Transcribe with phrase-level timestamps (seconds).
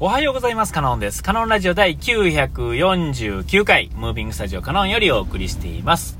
[0.00, 0.72] おはようございます。
[0.72, 1.24] カノンです。
[1.24, 6.16] カノンラジオ第949回、ムービングスタジオカノンよりお送りしています。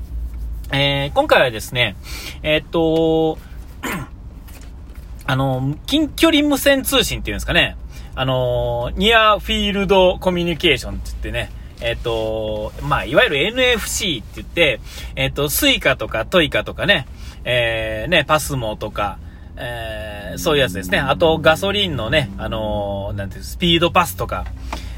[0.73, 1.95] えー、今回はですね、
[2.43, 3.37] えー、っと、
[5.25, 7.77] あの、近距離無線通信っていうんですかね。
[8.15, 11.49] あの、 Near Field Communication って言ってね、
[11.79, 14.81] えっ、と、まあ、いわゆる NFC って言って、
[15.15, 17.07] えっ、と、スイカとかトイカとかね、
[17.45, 19.19] えー、ね、パスモとか、
[19.59, 20.99] えー、そういうやつですね。
[20.99, 24.45] あと、ガソリンのね、あのー、なんていう、スピードパスとか、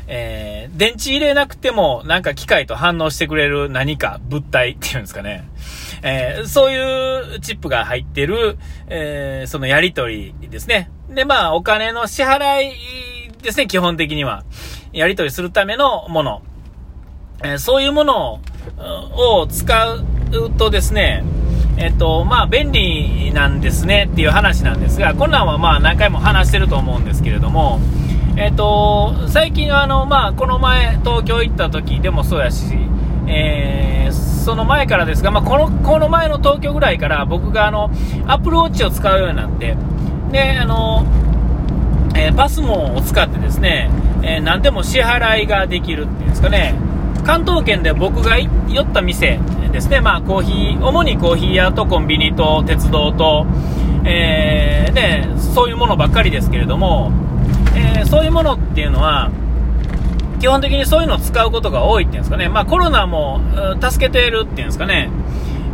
[0.08, 5.48] えー、電池入れなくても、なんか機械と反応してくれる何か物体っていうんですかね。
[6.04, 10.92] えー、そういうチップが入ってる、えー、そのやりとりですね。
[11.10, 12.74] で、まあ、お金の支払い
[13.42, 14.44] ですね、基本的には。
[14.94, 16.42] やりとりするためのもの。
[17.44, 18.42] え、そういうもの
[18.78, 20.06] を使う
[20.58, 21.24] とですね、
[21.78, 27.80] えっと、まあ、便利なんですねっていう話なんですが、こんなんはまあ何回も話してると思うんですけれども、
[28.38, 32.66] えっと、最近あの、まあ、この前東京行った時でもそうやし、
[33.28, 37.92] えー、その前からですが、まあ、この、この前の東京ぐらいから僕があの、
[38.28, 39.76] アップルウォッチを使うようになって、
[40.32, 41.06] で、あの、
[42.16, 43.90] えー、パスモを使ってですね、
[44.24, 46.76] えー、何でも支払いができるっていうんですかね、
[47.26, 48.50] 関東圏で僕が寄
[48.84, 49.40] った店
[49.72, 53.46] ですね、まあコーヒー、主にコーヒー屋とコンビニと鉄道と、
[54.06, 57.12] えー、ね、そういうものばっかりですけれども、
[57.76, 59.32] えー、そういうものっていうのは、
[60.40, 63.42] 基本的にそういうのを使うことが多いっていうんですかね、まあコロナも
[63.82, 65.10] 助けているっていうんですかね、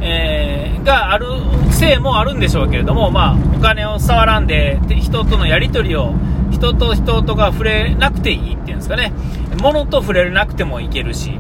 [0.02, 1.28] えー、がある
[1.72, 6.14] せいもあるんでしょうけれども、まあお金を触らんで、人とのやり取りを
[6.52, 9.14] 人と人とが触れなくていいっていうんですかね、
[9.62, 11.32] 物と触れなくてもいけるし、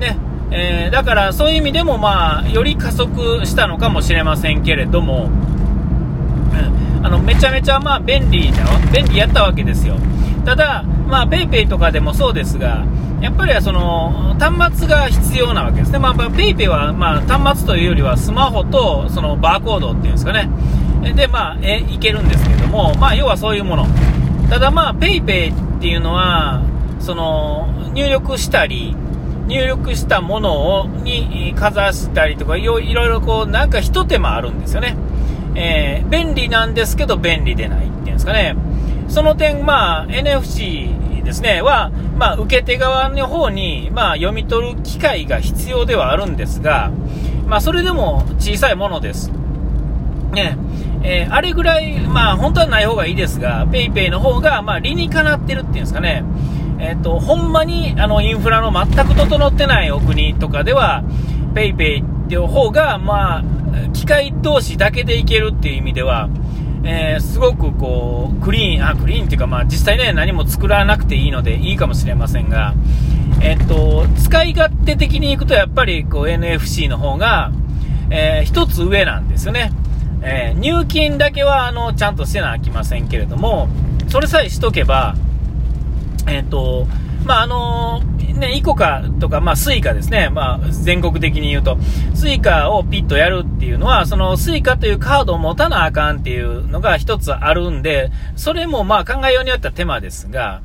[0.00, 0.16] ね、
[0.54, 8.58] えー、だからそういう意味でも、まあ、より加速したのかもしれませんけれども、うん、あのめちゃめちゃまあ便利だ
[8.92, 9.96] 便利やったわけですよ。
[10.44, 12.84] ただ、まあ、PayPay とかでもそうですが、
[13.20, 15.98] やっぱりその端末が必要なわけですね。
[15.98, 20.50] まあ、PayPay はまあ端末というよりはスマホとそのバーコードっていうんですかね。
[21.14, 23.86] で、まあ、え、いけるんですけども、まあ、要はそういうもの。
[24.48, 26.62] ただまあ、PayPay っていうのは、
[27.00, 28.94] その、入力したり、
[29.52, 34.96] 入力したものを、にかざしたりとかいろいろこう、なんか一手間あるんですよね。
[35.54, 38.56] えー、便利なんですけど便利でないっていうんですかね。
[39.08, 46.90] その点、まあ、NFC ですね、は、まあ、受け手側の方に、まあ、読み取る機会が必要ではあるんですが、
[47.46, 49.30] まあ、それでも小さいものです。
[50.32, 50.56] ね、
[51.02, 56.24] えー、あれぐらい、まあ、本当はない方がいいですが、PayPay の方が、まあ、理にかなってるっていうんですかね。
[56.78, 61.04] えっ、ー、と、ほんまに、あの、インフラの全く整ってないお国とかでは、
[61.54, 63.44] PayPay っていう方が、まあ、
[63.92, 66.28] 機械同士だけでいけるっていう意味では、
[66.84, 72.74] えー、すごくこう、クリーン、あ、クリーンっていうか、まあ、実際ね、何も作らなくていいのでいいかもしれませんが、
[73.40, 77.52] えっ、と、使い勝手的にいくと、やっぱり、こう、NFC の方が、
[78.10, 79.72] えー、一つ上なんですよね。
[80.22, 83.68] えー、入金だけは、あの、ちゃんとしとかなきゃいけませんけれども、
[84.08, 85.16] それさえしとけば、
[86.26, 86.86] えっ、ー、と、
[87.24, 90.28] まあ、あのー、ね、イコカとか、まあ、スイカですね。
[90.30, 91.78] まあ、全国的に言うと、
[92.14, 100.62] スイカをピッとやるっていうのは、そのスイカというカードを持たなあかんっていうのが一つあるんで、それもまあ考えようによっては手間ですが、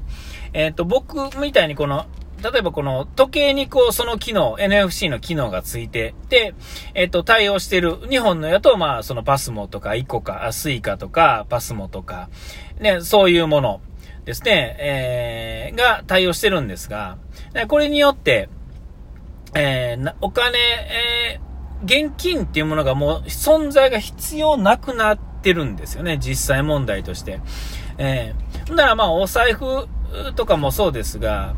[0.54, 2.06] えっ、ー、と、僕みたいにこの、
[2.42, 6.54] 例えばこの時計にこうその機能、NFC の機能がついて、で、
[6.94, 12.30] えっ、と、対応してる日本のやと、まあそのパスモとかイコカ、スイカとかパスモとか、
[12.80, 13.82] ね、そういうもの
[14.28, 17.18] ですね、えー、が対応してるんですが、
[17.70, 18.50] これによって、
[19.56, 27.40] えー、お金、えー、現金っていうものがもう存在が必要なくなってるんですよね、実際問題として。
[27.98, 29.88] えー、ならまあお財布
[30.36, 31.56] とかもそうですが、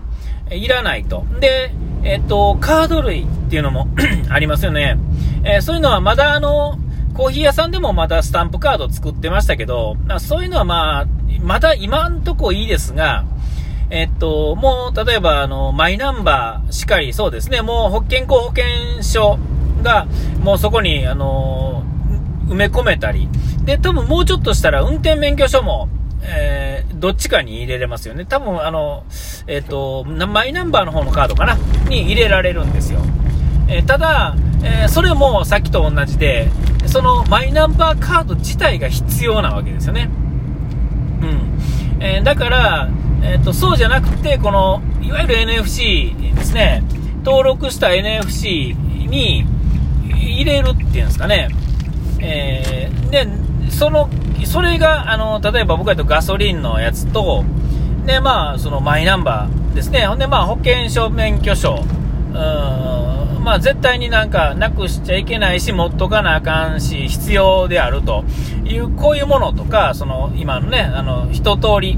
[0.51, 1.25] いらないと。
[1.39, 3.87] で、えっと、カード類っていうのも
[4.29, 4.99] ありますよね。
[5.43, 6.77] えー、そういうのはまだあの、
[7.15, 13.25] コーヒー屋さんでもまだスタンプカード作ってましたけど、そういうのはまあ、まだ今んとこいいですが、
[13.89, 19.39] えっと、もう、例えば、あの、マイナンバーしかり、そうですね、もう、保険公保険証
[19.81, 20.05] が、
[20.43, 21.83] もうそこに、あの、
[22.47, 23.27] 埋め込めたり、
[23.65, 25.89] で、多分もうちょっとしたら、運転免許証も、
[26.21, 28.25] えー、どっちかに入れれますよね。
[28.25, 29.05] 多分、あの、
[29.47, 31.57] えっ、と、マイナンバーの方のカードかな？
[31.87, 32.99] に入れられるんですよ。
[33.67, 36.49] えー、ただ、えー、それもさっきと同じで、
[36.85, 40.09] そのマイナンバーカード自体が必要なわけですよね。
[41.21, 42.03] うん。
[42.03, 42.89] えー、だから、
[43.21, 46.83] えっ、と、そうじゃなくて、この、いわゆる NFC ですね、
[47.23, 48.75] 登録した NFC
[49.07, 49.45] に
[50.05, 51.49] 入れるっていうんですかね。
[52.21, 53.27] えで、
[53.69, 54.09] その、
[54.45, 57.43] それが、あの、例えば僕だとガソリンのやつと、
[58.05, 60.05] で、まあ、そのマイナンバーですね。
[60.07, 61.83] ほんで、まあ、保険証、免許証、
[62.29, 68.23] うん、まあ、絶対になんか、なくしちゃいけないし、持っとかなあかんし、必要であると
[68.65, 71.97] いう、こういうものとか、その、今のね、あの、一通り、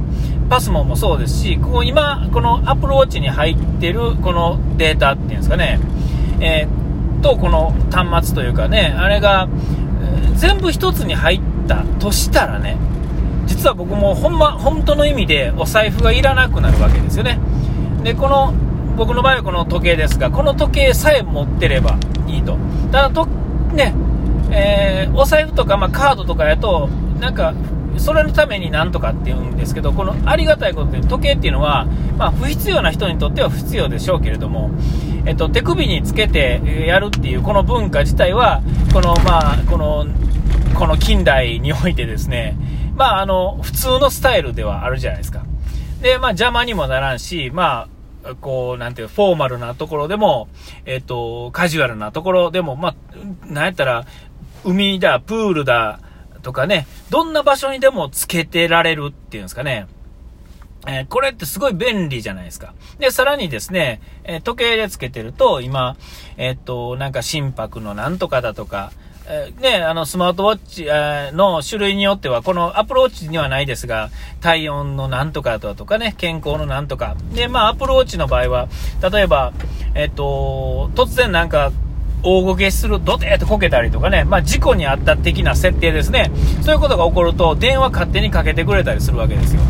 [0.50, 5.80] パスモもそうですし、ここ今、この Apple Watch に入ってるこのデータっていうんですかね、
[6.42, 9.48] えー、と、この端末というかね、あれが、
[10.36, 12.76] 全部一つに入ったとしたらね、
[13.46, 17.40] 実は僕もほんま、本当の意味でお財布がいらなくなるわけですよね。
[18.04, 18.54] で、この、
[18.96, 21.98] 僕の場合はこの時計ですが、この時計さえ持ってれば
[22.28, 22.58] いいと。
[22.92, 23.26] ただと、
[23.74, 23.94] ね、
[24.52, 26.90] えー、お財布とか、まあ、カードとかやと、
[27.20, 27.54] なんか、
[27.98, 31.86] それのためになんとかって言うんですけど、このありがたいことで時計っていうのは、
[32.18, 34.72] まあ、不必要な人にとっては不必要でしょうけれども、
[35.26, 38.62] えっと、手首につけてやるっていうこの文化自体は、
[38.94, 40.06] この、まあ、この、
[40.76, 42.58] この近代においてですね、
[42.96, 45.44] まあ、あの、普通のスタイルではあるじゃないですか。
[46.02, 47.88] で、まあ、邪魔にもならんし、まあ、
[48.42, 50.48] こう、なんていう、フォーマルなところでも、
[50.86, 52.96] えっと、カジュアルなところでも、まあ、
[53.46, 54.06] なんやったら、
[54.64, 56.00] 海だ、プールだ、
[56.42, 59.88] とかね、どんな場所にでもつけてられるっていうんですかね。
[60.88, 62.74] えー、これってすごい便利じゃないですか。
[62.98, 65.96] で、さらにですね、えー、時計でつけてると、今、
[66.38, 68.92] えー、っと、なんか心拍のなんとかだとか、
[69.62, 70.60] ね、あの、スマートウォッ
[71.32, 74.10] チ、の種類によっては、このアプローチにはないですが、
[74.42, 77.16] 体温のなんとかだとかね、健康のなんとか。
[77.34, 78.68] で、まあ、アプローチの場合は、
[79.12, 79.54] 例えば、
[79.96, 81.72] えっと、突然なんか、
[82.24, 86.32] 大ごけする、ドテーとこけたりとかね、まあ、事故にあった的な設定ですね。
[86.62, 89.62] そういうことが起こると、電話勝手にかけてくれたりするわけですよ。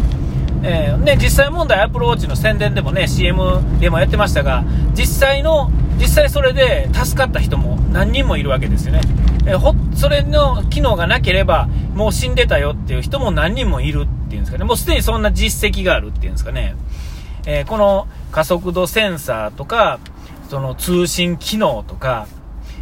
[0.64, 4.64] えー、ね、実際問題、アプローチの宣伝でもね、CM でもやってましたが、
[4.94, 9.02] 実際の、実際それで助かった人も何人もいるわけですよね。
[9.46, 14.66] え、ほ、それの機能がなければ、もう死んでたよっていう人も何人もいるっていうんですかね。
[14.66, 16.76] もうすでにそんな実績があるっていうんですかね。
[17.46, 20.00] えー、この加速度センサーとか、
[20.50, 22.28] その通信機能とか、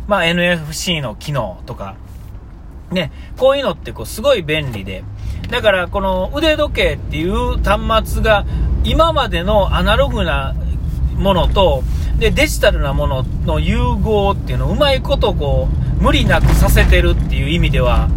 [0.08, 1.96] まあ、NFC の機能とか、
[2.92, 5.04] ね、こういうのってこうすごい便利で、
[5.50, 8.46] だからこの腕時計っていう端末が
[8.84, 10.56] 今までのアナログな
[11.16, 11.84] ものと
[12.20, 15.70] でデジタルなものの融合っていうのをうまいことこ
[16.00, 18.10] う無理なくさせてるっていう意味では、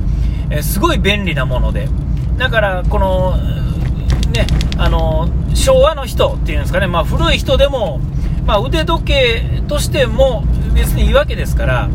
[0.50, 1.88] えすごい便利なもので
[2.37, 3.37] だからこの
[4.32, 4.46] ね
[4.76, 8.00] あの昭和の人っていうんですかね、まあ、古い人でも、
[8.46, 10.44] まあ、腕時計としても
[10.75, 11.88] 別にいいわけですから、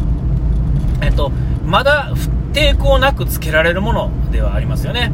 [1.01, 1.29] えっと、
[1.65, 2.13] まだ
[2.53, 5.11] 抵抗なくつけられるものではありますよね。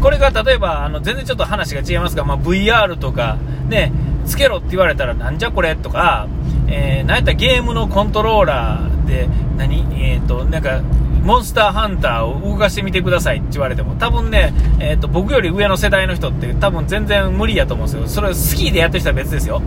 [0.00, 3.36] これが例えば、あの、全然ちょっと話が違いますが、まあ、VR とか、
[3.68, 3.90] ね、
[4.24, 6.28] つけろって言われたらなんじゃこれとか、
[6.68, 9.86] えー、なんやったらゲームのコントローラーで、何？
[10.02, 10.80] えっ、ー、と、なんか、
[11.22, 18.08] モンスターハンターを動かしてみてくださいって言われても、多分ね、えっ、ー、と、僕より上の世代の人って多分全然無理やと思うんですよ。
[18.08, 19.62] それスキーでやってる人は別ですよ。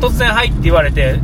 [0.00, 1.18] 突然入って言われて、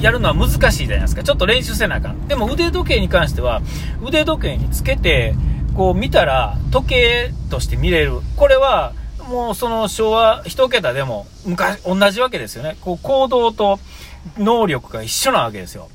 [0.00, 1.22] やるのは難しいじゃないですか。
[1.22, 2.28] ちょっと練習せなあかん。
[2.28, 3.62] でも腕時計に関しては、
[4.02, 5.34] 腕時計につけて、
[5.74, 8.20] こう見たら、時計として見れる。
[8.36, 8.92] これは、
[9.32, 12.76] もうその昭和1桁でも昔、同じわけですよね。
[12.80, 13.80] こう行動と
[14.38, 15.88] 能力が一緒なわけですよ。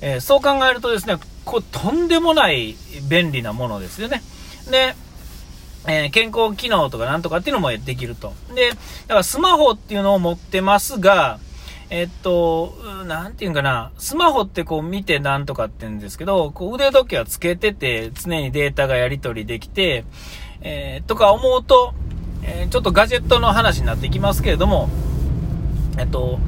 [0.00, 2.76] えー、そう考えるとですね、こう、とんでもない
[3.08, 4.22] 便利なものですよね。
[4.70, 4.94] で、
[5.86, 8.32] えー、健康機能とかなんとかっていうのもできると。
[8.54, 11.38] で、だからスマホっていうのを持ってますが、
[11.90, 20.04] えっと、なんていうんかな、スマホってこう見てなんとかって言うんですけど、こう腕時計はつけてて、常にデータがやり取りできて、
[20.60, 21.94] えー、とか思うと、
[22.42, 24.88] えー、ちょっとガジェットの話になってきますけれども、
[25.98, 26.38] えっと、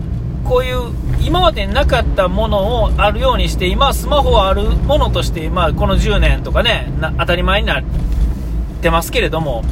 [0.44, 7.84] こういう今までなかったものをあるようにして、今スマホはあるものとして、まあこの10年とかね、当たり前になっ
[8.82, 9.64] てますけれども、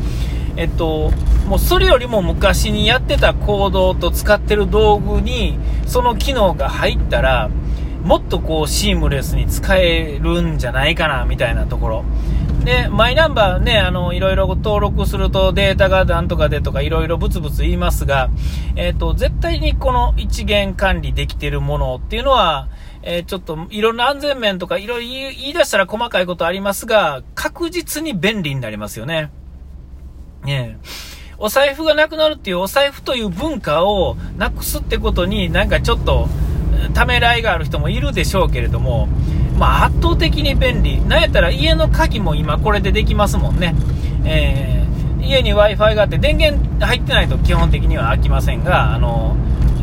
[0.56, 1.10] えっと、
[1.46, 7.50] もうそれよりも昔にやってた行動と使ってる道具に、その機能が入ったら、
[8.04, 12.04] もっとこうシームレスに使えるんじゃないかな、みたいなところ。
[12.70, 18.30] で、マイナンバーね、あの、いろいろ登録するとデータがなんとかでとかいろいろブツブツ言いますが、
[18.76, 22.68] えっ、ー、と、絶対にこの一元管理できてるものっていうのは、
[23.02, 29.32] えー、ちょっといろんな安全面とかいろいろ言い出したら細かいことありますが、確実に便利になりますよね。
[30.44, 30.86] ねえ
[31.38, 36.28] お財布がなくなるっていうお財布という文化をなくすってことになんかちょっと
[36.94, 39.08] ためらいがある人もいるでしょうけれども、
[39.60, 41.02] まあ、圧倒的に便利。
[41.02, 43.74] なんやったら家の鍵も今これでできますもんね。
[44.24, 49.36] えー、家に Wi-Fi があって電源入ってないと基本的には開きませんが、あの、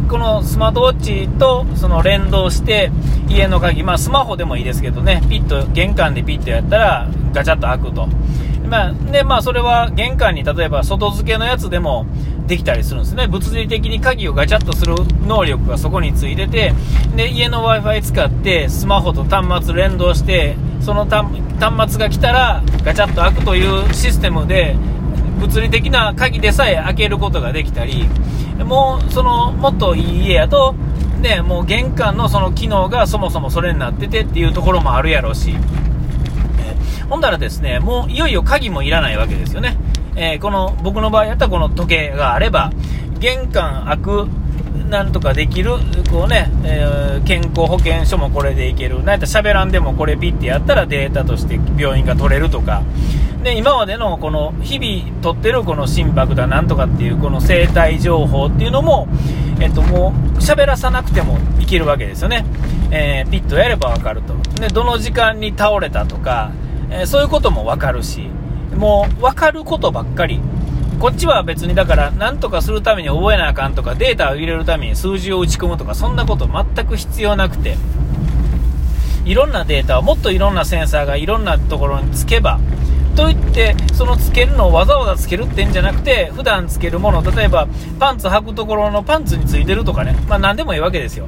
[0.10, 2.92] このスマートウォッチとその連動して
[3.30, 8.08] 家の鍵、まあスマホでもいいですけどね、ピッと玄関でピッとやったらガチャッと開くと。
[8.68, 12.08] まあ、で、まあそれは玄関に例えば外付けのやつでも、
[12.48, 13.28] できたりするんですね。
[13.28, 16.74] 物理的に鍵をガチャッとする能力がそこについてて、
[17.16, 24.76] で、家の Wi-Fi 使ってスマホと端末連動して、その端末が来たらガチャッと開くというシステムで、
[25.40, 28.08] 物理的な鍵でさえ開けることができたり、
[28.64, 30.74] もう、その、もっといい家やと、
[31.22, 35.56] ね、もう玄関のその機能がそもそもそれになっててっていうところもあるやろうし、
[37.10, 39.78] ほんだらですね、もういよいよ鍵もいらないわけですよね。
[40.18, 42.72] えー、この、僕の場合やったらこの時計があれば、
[43.20, 44.28] 玄関開く、
[44.90, 45.72] なんとかできる、
[46.10, 48.98] こうね、えー、健康保険証もこれでいける。
[48.98, 52.84] なんやったら喋らんでもこれピッてやったらデータとして病院が取れるとか。
[53.44, 59.08] で、今までのこの日々取ってるこの心拍だなんとかっていうこの生体情報っていうのも、
[59.60, 62.46] えっともう喋らさなくてもいけるわけですよね。
[62.90, 64.34] えー、ピッとやればわかると。
[64.60, 66.52] で、どの時間に倒れたとか、
[66.90, 68.30] えー、そういうこともわかるし。
[68.78, 70.40] もう分かることばっかり。
[71.00, 77.78] こっちは別にだから、なんとかするために覚えなあかんとか、データを入れるために数字を打ち込むとか、そんなこと全く必要なくて、
[79.26, 82.60] いろんなデータをもっといろんなセンサーがいろんなところにつけば、
[83.18, 87.68] といって、そのつけるのをわざわざつけるってんじゃなくて、普段つけるもの、例えば
[88.00, 91.28] パンツ履くところのパンツについてるとかね、まあ何でもいいわけですよ。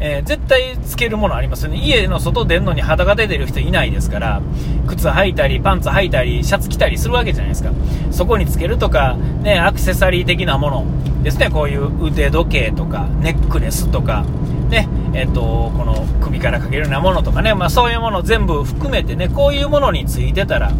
[0.00, 1.76] えー、絶対つけるものありますよね。
[1.76, 4.40] 家の外出んのに肌が出てる人いないですから、
[4.86, 7.70] 靴履いたり、パンツ履いたり、シャツ着たりするわけじゃないですか。
[8.12, 11.50] そこにつけるとか、ね、アクセサリー的なものですね。
[11.50, 14.24] こういう腕時計とか、ネックレスとか、
[14.70, 20.72] ね、えっ、ー、と、この首からかけるようなものとかね、まあそういうもの全部含めてね、こういうものについてたら、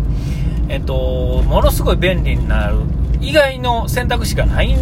[0.69, 2.81] えっ、と、ものすごい便利になる
[3.21, 4.77] 以外の選択肢がない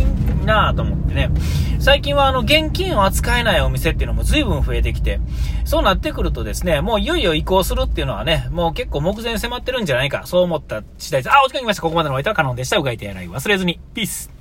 [0.44, 1.30] なと思ってね。
[1.78, 5.20] 最近はあの現金を扱えないお店っていうのも随分増えてきて、
[5.64, 11.32] そうなってくるとですね、もういよいよ移行するっていうのはね、もう結構目前迫ってるんじゃないか、そう思った次第です。
[11.32, 11.82] あ、お時間来ました。
[11.82, 12.78] ここまでのお相手は可能でした。
[12.78, 13.80] うがいてやらい忘れずに。
[13.94, 14.33] ピース。